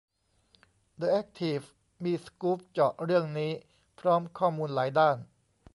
[0.97, 1.57] เดอะแอคทีฟ
[2.03, 3.51] มีสกู๊ปเจาะเรื่องนี้
[3.99, 5.17] พร้อมข้อมูลหลายด้าน